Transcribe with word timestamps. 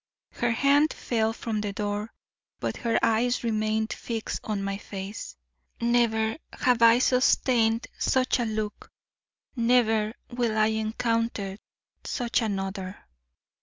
Her 0.31 0.49
hand 0.49 0.93
fell 0.93 1.31
from 1.31 1.61
the 1.61 1.73
door, 1.73 2.11
but 2.59 2.77
her 2.77 2.97
eyes 3.03 3.43
remained 3.43 3.93
fixed 3.93 4.39
on 4.43 4.63
my 4.63 4.79
face. 4.79 5.37
Never 5.79 6.37
have 6.53 6.81
I 6.81 6.97
sustained 6.97 7.85
such 7.99 8.39
a 8.39 8.45
look; 8.45 8.91
never 9.55 10.13
will 10.31 10.57
I 10.57 10.69
encounter 10.69 11.59
such 12.03 12.41
another. 12.41 12.97